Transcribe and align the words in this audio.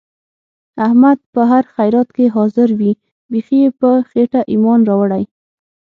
احمد 0.85 1.17
په 1.33 1.41
هر 1.51 1.63
خیرات 1.75 2.09
کې 2.15 2.25
حاضر 2.35 2.69
وي. 2.79 2.91
بیخي 3.31 3.57
یې 3.63 3.69
په 3.79 3.89
خېټه 4.09 4.41
ایمان 4.51 4.79
راوړی. 4.89 5.23